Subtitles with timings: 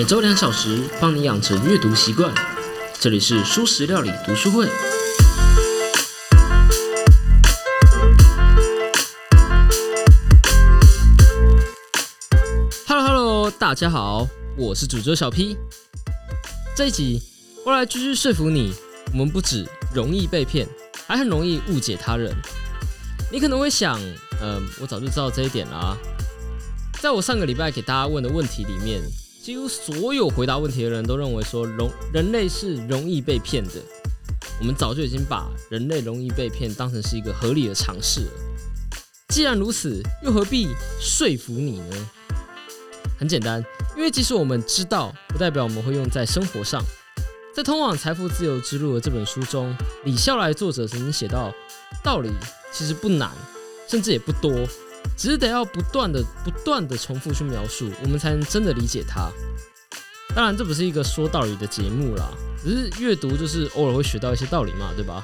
[0.00, 2.32] 每周两小时，帮你养成阅读习惯。
[2.98, 4.66] 这里是舒食料理读书会。
[12.86, 14.26] Hello Hello，大家好，
[14.56, 15.58] 我是主角小 P。
[16.74, 17.20] 这一集
[17.66, 18.72] 我来继续说服你，
[19.12, 20.66] 我们不止容易被骗，
[21.06, 22.34] 还很容易误解他人。
[23.30, 24.00] 你可能会想，
[24.40, 25.94] 嗯，我早就知道这一点啦。
[27.02, 29.02] 在我上个礼拜给大家问的问题里面，
[29.42, 33.80] 几乎所有回答问题的人都认为说，容人类是容易被骗的。
[34.58, 38.30] 我们早就已经把人类容易被骗当成是一个合理的尝试了。
[39.30, 40.68] 既然如此，又何必
[41.00, 41.96] 说服你呢？
[43.18, 43.64] 很简单，
[43.96, 46.84] 因为即使我们知道，不代表我们会用在生活上。
[47.54, 51.50] 在《通往财富自由之路》的这本书中，李笑来作者曾经写到，
[52.04, 52.30] 道理
[52.70, 53.30] 其实不难，
[53.88, 54.52] 甚至也不多。
[55.20, 59.30] 只是得要不断的、不断的重复去描述，我们才能真的理解它。
[60.34, 65.22] 当然，这不是一个说道理的节目啦，只是阅读就是偶尔会学到一些道理嘛，对吧？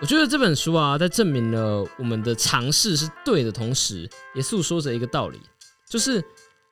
[0.00, 5.38] 我觉得这本书啊，在证明了我们的尝试是对的同时，也诉说着一个道理，
[5.86, 6.24] 就是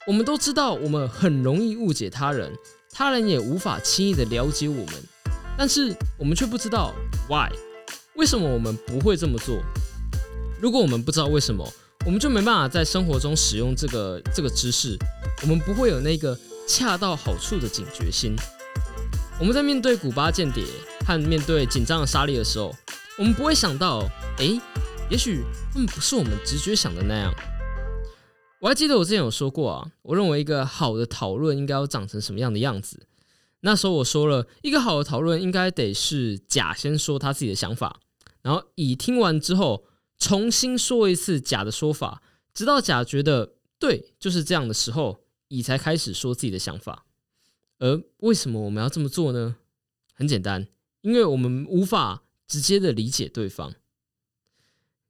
[0.06, 2.50] 我们都知道我们很容易误解他人，
[2.94, 4.94] 他人也无法轻易的了解我们，
[5.58, 6.94] 但是我们却不知道
[7.28, 7.52] why，
[8.14, 9.62] 为什么我们不会这么做？
[10.58, 11.70] 如果我们不知道为什么，
[12.06, 14.96] 我们就没办法在生活中使用这个这个知识，
[15.42, 18.36] 我们不会有那个恰到好处的警觉心。
[19.40, 20.62] 我们在面对古巴间谍
[21.04, 22.72] 和面对紧张的沙利的时候，
[23.18, 24.56] 我们不会想到，哎，
[25.10, 27.34] 也许他们不是我们直觉想的那样。
[28.60, 33.08] 我还记得我之前有说过啊，我认为一个好的讨论应该要长成什么样的样子。
[33.62, 37.98] 那时候我说了一个好的讨论应该得是甲先说他自己的想法，
[38.42, 39.82] 然后乙听完之后。
[40.19, 42.22] 重新说一次甲的说法，
[42.55, 47.05] 直到甲觉得对就是这样的时候，乙才开始说自己的想法。
[47.78, 49.56] 而为什么我们要这么做呢？
[50.15, 50.66] 很简单，
[51.03, 53.72] 因为我们无法直接的理解对方。《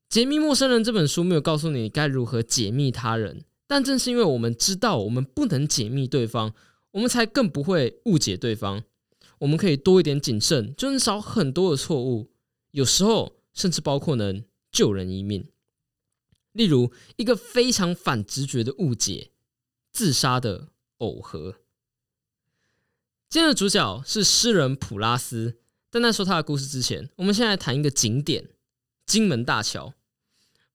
[0.09, 6.53] 解密陌生人》这本书没有告诉你该如何解密他人，但正是因为我们知道我们不能解密对方，
[6.91, 8.83] 我们才更不会误解对方。
[9.39, 12.33] 我们可以多一点谨慎，就能少很多的错误。
[12.73, 14.45] 有时候甚至包括能。
[14.77, 15.49] 救人一命。
[16.53, 19.31] 例如，一个非常反直觉的误解——
[19.91, 21.57] 自杀的耦合。
[23.31, 25.57] 今天的主角是诗人普拉斯。
[25.89, 28.51] 但在说他的故事之前，我们先来谈一个景点——
[29.07, 29.95] 金门大桥。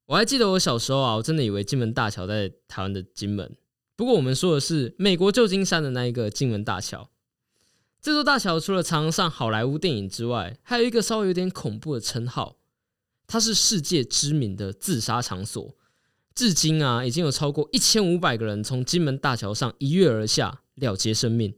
[0.08, 3.56] 我还记得我小时候啊，我真的以为金门大桥在台湾的金门。
[3.96, 7.12] 不过，我们说的是美国旧金山的那一个金门大桥。
[8.02, 12.58] 这座大桥除了常上好莱坞电影之外，还有一个稍微有点恐怖的称号。
[13.32, 15.74] 它是世界知名的自杀场所，
[16.36, 21.56] 至今啊，已经有超过一千五百个人从金门大桥上一跃而下，了结生命。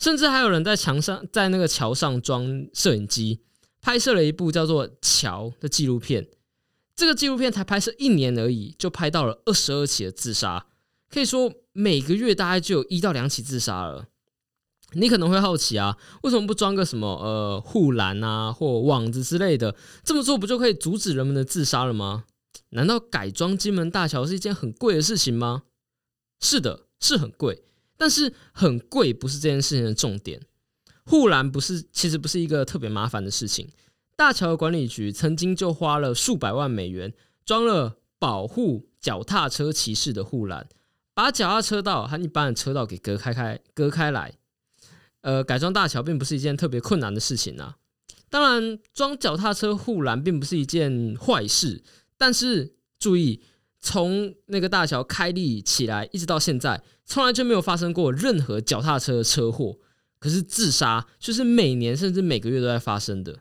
[0.00, 3.38] 甚至还有人在墙上，在那个桥上装摄影机，
[3.80, 6.26] 拍摄了一部叫做《桥》的纪录片。
[6.96, 10.66] 这个纪录片才拍摄一年而已，就拍到了二十二起的自杀，
[11.08, 14.08] 可以说每个月大概就有一到两起自杀了。
[14.96, 19.74] 你可能会好奇啊，为什么不装个什么呃护栏啊或网子之类的？
[20.02, 22.24] 这么做不就可以阻止人们的自杀了吗？
[22.70, 25.64] 难道改装金门大桥是一件很贵的事情吗？
[26.40, 27.64] 是的，是很贵，
[27.96, 30.40] 但是很贵不是这件事情的重点。
[31.04, 33.68] 护栏不是，其实不是一个特别麻烦的事情。
[34.16, 37.12] 大桥管理局曾经就花了数百万美元
[37.44, 40.68] 装了保护脚踏车骑士的护栏，
[41.14, 44.34] 把脚踏车道和一般的车道给隔开开隔开来。
[45.24, 47.76] 呃，改装大桥并不是一件特别困难的事情啊。
[48.28, 51.82] 当然，装脚踏车护栏并不是一件坏事，
[52.18, 53.42] 但是注意，
[53.80, 59.78] 从那个大桥开立起来一直到现在，从来就没有发生过任何脚踏车车祸。
[60.18, 63.38] 可是自杀就是每年甚至每个月都在发生的，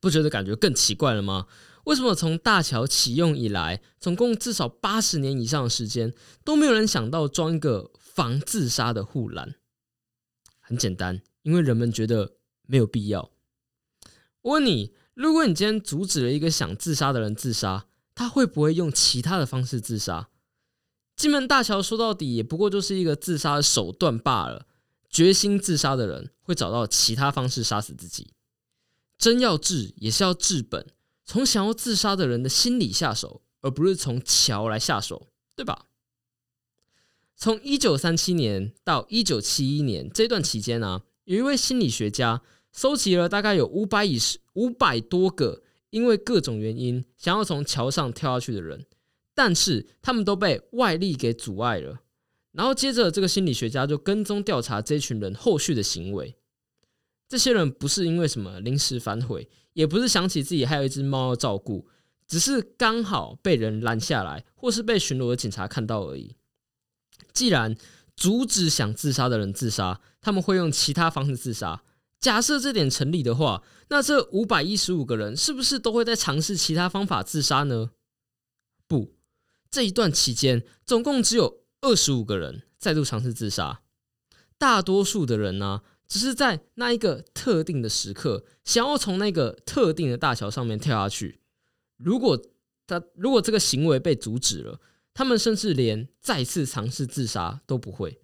[0.00, 1.46] 不觉得感觉更奇怪了吗？
[1.84, 6.12] 为什么从大桥启用以来，总共至少八十年以上的时间，
[6.44, 9.54] 都没有人想到装一个防自杀的护栏？
[10.72, 12.32] 很简单，因为人们觉得
[12.62, 13.30] 没有必要。
[14.40, 17.84] 我问你，如果你今天阻止了一个想自杀的人自杀，
[18.14, 20.30] 他会不会用其他的方式自杀？
[21.14, 24.66] 金门大桥说到底也不过就是一个自杀的手段罢了。
[25.10, 28.32] 决心自杀的人会找到其他方式杀死自己。
[29.18, 30.86] 真要治，也是要治本，
[31.26, 35.84] 从想要自杀的人的心理下手，而不是从桥来下手，对吧？
[37.42, 42.40] 从一九三七年到一九七一年这段期间呢，有一位心理学家
[42.70, 45.60] 收集了大概有五百以十五百多个
[45.90, 48.86] 因为各种原因想要从桥上跳下去的人，
[49.34, 52.02] 但是他们都被外力给阻碍了。
[52.52, 56.36] 然后接着这个心理学家就跟踪调查这群人后续的行为。
[57.28, 61.88] 这些人不是因为什么临时反悔，也不是想起自己还有一只猫要照顾，
[62.28, 66.36] 只是刚好被人拦下来，或是被巡逻的警察看到而已。
[67.32, 67.76] 既然
[68.16, 71.82] 阻止想自杀的人自杀，他们会用其他方式自杀。
[72.20, 77.90] 假设这点成立的话，那这五百一十五个人是不是都会在尝试其他方法自杀呢？
[78.86, 79.14] 不，
[79.70, 83.80] 这一段期间总共只有二十五个人再度尝试自杀。
[84.56, 91.40] 大多数的人呢，只是在那一个特定的时刻，想要从那个特定的大桥上面跳下去。
[91.96, 92.40] 如果
[92.86, 94.80] 他如果这个行为被阻止了，
[95.14, 98.20] 他们甚至连再次尝试自杀都不会，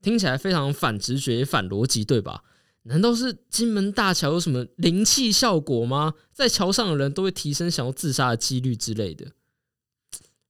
[0.00, 2.44] 听起来非常反直觉、反逻辑，对吧？
[2.82, 6.14] 难道是金门大桥有什么灵气效果吗？
[6.32, 9.32] 在桥上的人都会提升想要自杀的几率之类的？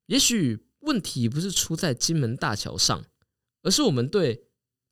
[0.07, 3.05] 也许问题不是出在金门大桥上，
[3.63, 4.47] 而是我们对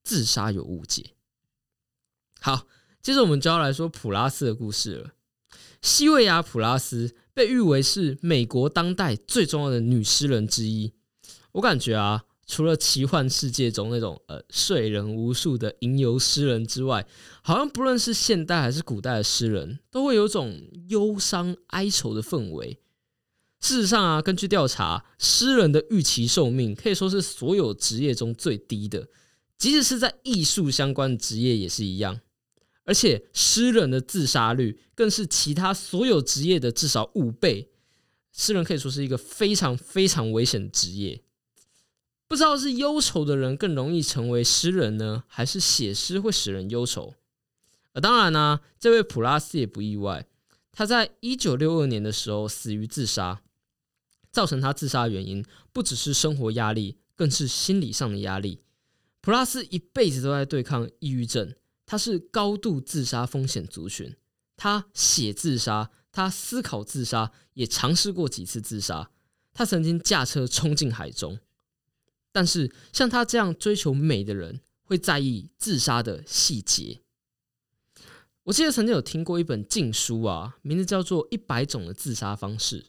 [0.05, 1.15] 自杀有误解。
[2.41, 2.67] 好，
[3.03, 5.15] 接着我们就要来说普拉斯的故事了。
[5.83, 10.93] 西维亚·普拉斯被誉为是美国当代最重要的女诗人之一。
[11.53, 17.07] 我感觉啊，除了奇幻世界中那种呃睡人无数的吟游诗人之外，
[17.41, 20.61] 好像不论是现代还是古代的诗人，都会有种
[20.91, 22.79] 忧伤哀愁的氛围。
[23.59, 29.09] 事实上啊，根据调查，诗人的预期寿命可以说是所有职业中最低的，
[29.57, 32.21] 即使是在艺术相关的职业也是一样。
[32.91, 37.71] 而且，诗人的自杀率更是其他所有职业的至少五倍。
[38.33, 41.23] 诗人可以说是一个非常非常危险的职业。
[42.27, 47.15] 不知道是忧愁的人更容易成为诗人呢，还是写诗会使人忧愁？
[47.93, 50.27] 呃，当然呢，这位普拉斯也不意外。
[50.73, 53.41] 他在一九六二年的时候死于自杀。
[54.33, 58.59] 造成他自杀的原因不只是生活压力，更是心理上的压力。
[59.21, 61.55] 普拉斯一辈子都在对抗抑郁症。
[61.91, 64.15] 他是高度自杀风险族群，
[64.57, 69.11] 他写自杀，他思考自杀，也尝试过几次自杀。
[69.53, 71.41] 他曾经驾车冲进海中，
[72.31, 77.01] 但是像他这样追求美的人，会在意自杀的细节。
[78.45, 82.83] 我记得曾经有听过一本禁书啊，名字叫做《一百种的自杀方式》，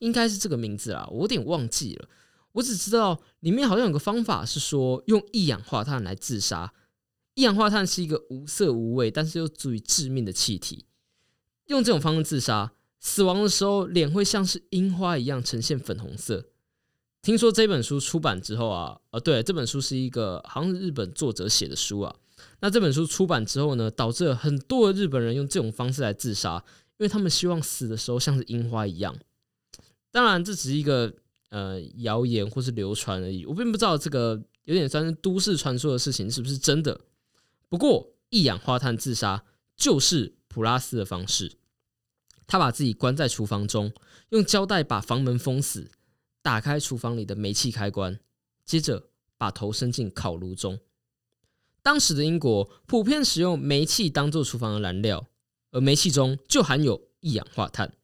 [0.00, 2.06] 应该是这个名字啊，我有点忘记了。
[2.52, 6.74] 我只知道里面好像有个方法是说用一氧化碳来自杀。
[7.34, 10.84] 一氧化碳是一个无色无味，但是又足以致命的气体。
[11.66, 16.46] 用这种方式自杀，死亡的时候脸会像是樱花一样呈现粉红色。
[17.22, 22.14] 听说这本书出版之后啊，呃，对，这本书是一个好像是日本作者写的书啊。
[22.60, 26.62] 那这本书出版之后呢，导致了很多的日本人用这种方式来自杀，
[26.98, 29.16] 因为他们希望死的时候像是樱花一样。
[30.10, 31.14] 当然，这只是一个
[31.50, 37.00] 呃谣言或是流传而已，我并不知道这个有点算是都市传说的事情是不是真的。
[37.72, 39.46] 不过，一氧化碳自杀
[39.78, 41.52] 就是普拉斯的方式。
[42.46, 43.94] 他把自己关在厨房中，
[44.28, 45.90] 用胶带把房门封死，
[46.42, 48.20] 打开厨房里的煤气开关，
[48.66, 49.08] 接着
[49.38, 50.80] 把头伸进烤炉中。
[51.82, 55.26] 当时的英国普遍使用煤气当做厨房的燃料，
[55.70, 57.94] 而煤气中就含有一氧化碳。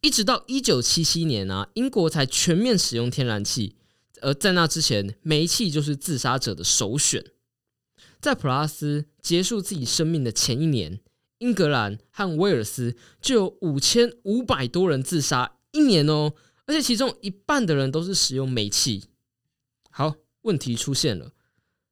[0.00, 3.74] 一直到一九七七年啊，英国才全面使用天然气，
[4.22, 7.32] 而在那之前，煤气就是自杀者的首选。
[8.20, 11.00] 在普拉斯结束自己生命的前一年，
[11.38, 16.34] 英格兰和威尔斯就有五千五百多人自杀一年哦，
[16.66, 19.04] 而且其中一半的人都是使用煤气。
[19.90, 21.32] 好，问题出现了，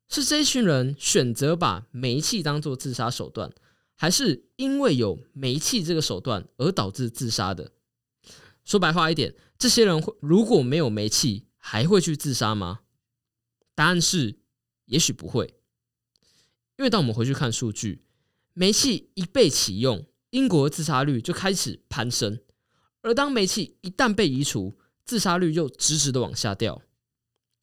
[0.09, 3.51] 是这群人选择把煤气当做自杀手段，
[3.95, 7.73] 还是因为有煤气这个手段而导致自杀的？
[8.65, 12.81] 说白话一点，这些人会如果没有煤气，还会去自杀吗？
[13.75, 14.39] 答案是，
[14.85, 15.58] 也许不会。
[16.79, 18.03] 因为当我们回去看数据，
[18.55, 22.39] 煤气一被启用，英国自杀率就开始攀升；
[23.03, 26.81] 而当煤气一旦被移除，自杀率又直直的往下掉。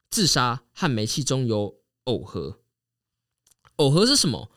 [0.09, 2.59] 自杀和煤气中有耦合，
[3.77, 4.51] 耦合是什么？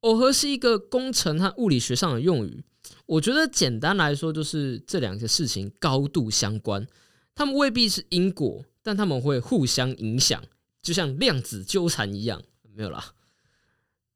[0.00, 2.64] 耦合是一个工程和物理学上的用语。
[3.06, 6.86] 我觉得简单来说，就是这两个事情高度相关，
[7.34, 10.42] 他们未必是因果，但他们会互相影响，
[10.82, 12.42] 就像量子纠缠一样。
[12.74, 13.14] 没有啦。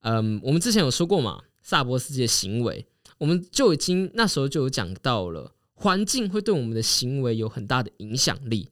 [0.01, 2.87] 嗯，我们之前有说过嘛，萨博斯基的行为，
[3.19, 8.71] 我们就已经那时候就有讲到了，环境会对我们的行为有很大的影响力，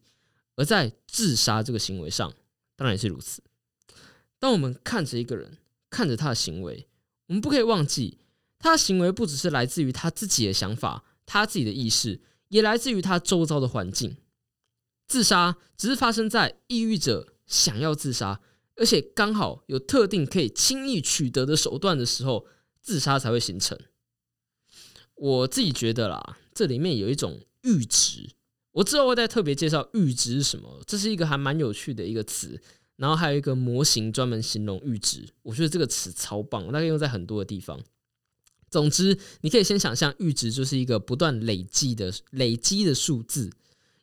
[0.55, 2.33] 而在自杀这个行为上，
[2.77, 3.43] 当然也是如此。
[4.39, 5.59] 当我们看着一个人，
[5.91, 6.87] 看着他的行为，
[7.27, 8.19] 我们不可以忘记，
[8.59, 14.17] 他的行为不只是来自于他自己的想法，他自己的意识，也来自于他周遭的环境。
[15.09, 18.41] 自杀只是发生在抑郁者想要自杀，
[18.77, 22.47] 而且刚好有特定可以轻易取得的手段的时候，
[22.81, 23.79] 自杀才会形成。
[25.15, 28.31] 我自己觉得啦，这里面有一种阈值，
[28.73, 32.61] 我之后会再特别介绍阈值是什么，这是一个还蛮有趣的一个词。
[32.97, 37.79] 然后还有一个模型专门形容阈值，我觉得这个词超棒，大概用在很多的地方。
[38.71, 43.51] 总之，你可以先想象阈值就是一个不断累积的累积的数字，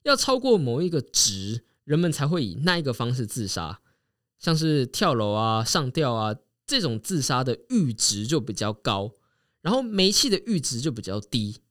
[0.04, 3.82] 要超过某一个值，人们才会以那一个方式自杀。
[4.44, 6.36] 像是跳楼啊、上吊啊
[6.68, 9.14] 这种自杀的阈值就比较高，
[9.62, 11.62] 然后煤气的阈值就比较低。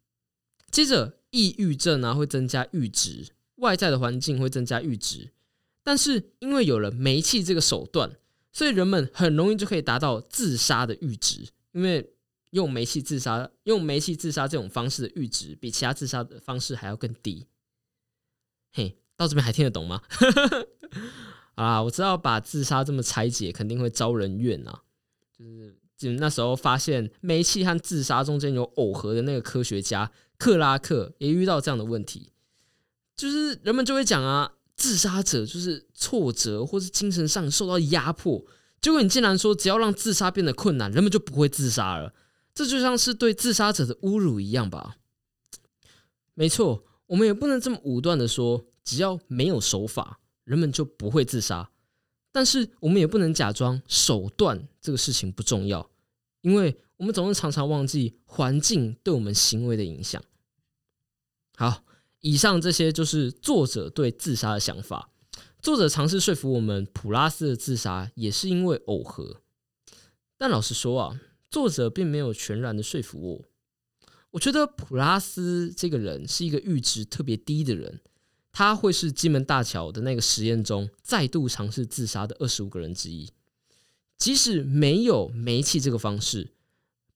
[0.70, 5.32] 接着，抑郁症啊会增加阈值，外在的环境会增加阈值。
[5.82, 8.16] 但是因为有了煤气这个手段，
[8.50, 11.46] 所以人们很容易就可以达到自杀的阈值。
[11.72, 12.14] 因为
[12.52, 17.46] 用煤气自杀，用煤气自杀这种方式的阈值比其他自杀的方式还要更低。
[18.72, 20.00] 嘿，到这边还听得懂吗？
[21.54, 24.82] 啊，我知道把自杀这么拆解肯定会招人怨啊。
[25.36, 32.32] 就是就那时候发现煤气和自杀中间有耦合的那个科学家克拉克也遇到这样的问题，
[33.16, 34.52] 就是人们就会讲啊。
[34.74, 38.44] 自杀者就是挫折或是精神上受到压迫，
[38.80, 42.14] 结果你竟然说只要让自杀变得困难，人们就不会自杀了，
[42.52, 44.96] 这就像是对自杀者的侮辱一样吧？
[46.34, 51.70] 没错，我们也不能这么武断的说，只要没有手法，人们就不会自杀。
[52.30, 55.90] 但是我们也不能假装手段这个事情不重要，
[56.40, 60.22] 因为我们总是常常忘记环境对我们行为的影响。
[61.56, 61.84] 好。
[62.24, 65.10] 以上这些就是作者对自杀的想法。
[65.60, 69.42] 作者尝试说服我们，普拉斯的自杀也是因为耦合。
[70.38, 71.20] 但老实说啊，
[71.50, 73.44] 作者并没有全然的说服我。
[74.30, 78.00] 我觉得普拉斯这个人是一个阈值特别低的人，
[78.52, 83.30] 他会是金门大桥的那个实验中再度尝试自杀的二十五个人之一。
[84.18, 86.52] 即使没有煤气这个方式，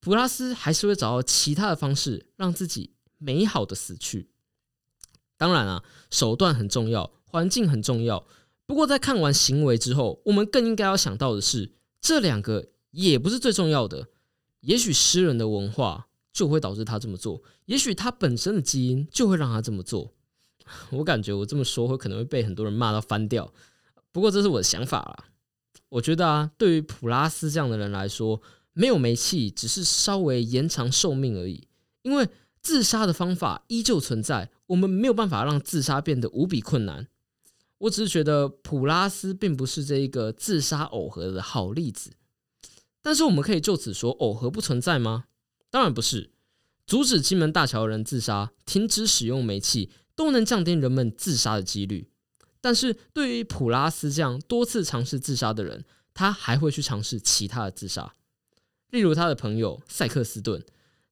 [0.01, 4.31] 普拉斯还是会找到其他的方式，让自己美好的死去。
[5.37, 8.27] 当然啊，手段很重要，环境很重要。
[8.65, 14.09] 不过在看完行为之后，我们更应该要想到的是，这两个也不是最重要的。
[14.63, 20.16] 也许诗人的文化就会导致他这么做，也许他本身的基因就会让他这么做。
[20.91, 23.53] 我感觉我这么说会可能会被很多人骂到翻掉。
[24.13, 25.25] 不过这是我的想法啦。
[25.89, 28.41] 我觉得啊，对于普拉斯这样的人来说，
[28.73, 31.67] 没有煤气只是稍微延长寿命而已，
[32.03, 32.29] 因为。
[32.63, 37.07] 自杀的方法依旧存在，我们没有办法让自杀变得无比困难。
[37.79, 42.11] 我只是觉得普拉斯并不是这一个自杀耦合的好例子。
[43.01, 45.27] 但是我们可以就此说耦合不存在吗？
[45.71, 46.33] 当然不是。
[46.85, 52.11] 阻止金门大桥人自杀，停止使用煤气，都能降低人们自杀的几率。
[52.61, 58.15] 但是对于普拉斯这样多次尝试自杀的人，他还会去尝试其他的自杀，
[58.91, 60.65] 例如他的朋友塞克斯顿。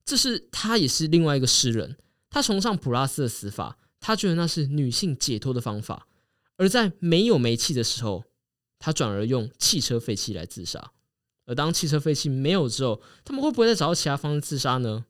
[0.04, 1.96] 这是他也是另外一个诗人，
[2.28, 6.08] 他崇尚普拉斯的死法，他觉得那是女性解脱的方法。
[6.56, 8.25] 而在没有煤气的时候，
[8.78, 10.92] 他转而用汽车废气来自杀。
[11.46, 15.04] 而当汽车废气没有之后，他们会不会再找到其他方式自杀呢？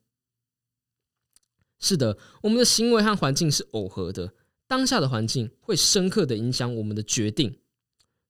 [1.84, 4.32] 是的，我们的行为和环境是耦合的，
[4.66, 7.58] 当下的环境会深刻的影响我们的决定。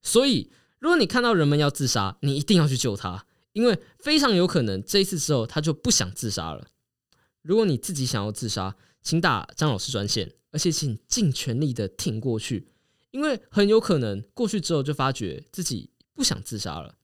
[0.02, 3.26] 所以，如果你看到人们要自杀，你一定要去救他。
[3.52, 6.66] 因为非常有可能这一次之后他就不想自杀了。
[7.42, 12.66] 如果你自己想要自杀，请打张老师专线，而且请尽全力的挺过去，
[13.12, 16.96] 因为很有可能过去之后就发觉自己不想自杀了。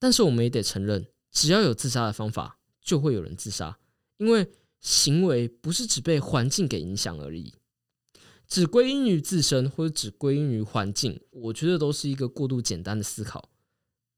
[0.00, 3.78] 但是我们也得承认，只要有自杀的方法，就会有人自杀，
[4.16, 4.50] 因为
[4.80, 7.54] 行为不是只被环境给影响而已，
[8.48, 13.50] 只归因于自身或者只归因于环境，我觉得都是一个过度简单的思考。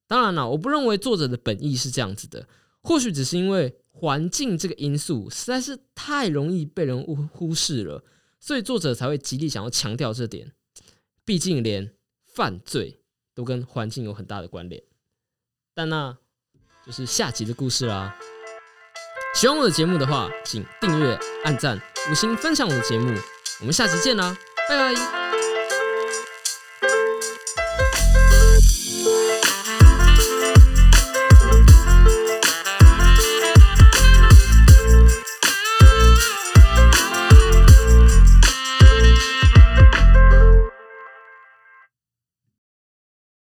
[0.07, 2.49] 当然了，我不认为作者的本意是这样子的。
[2.85, 8.04] 或许只是因为环境这个因素实在是太容易被人忽忽视了，
[8.40, 10.52] 所以作者才会极力想要强调这点。
[11.25, 11.95] 毕竟连
[12.26, 13.00] 犯罪
[13.35, 14.83] 都跟环境有很大的关联。
[15.75, 16.19] 但那
[16.85, 18.19] 就是下集的故事啦。
[19.35, 23.12] 喜欢我的节目的话，请订阅、按赞、五星分享我的节目。
[23.61, 24.37] 我们下期见啦，
[24.69, 25.22] 拜拜。